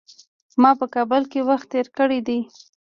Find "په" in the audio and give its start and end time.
0.79-0.85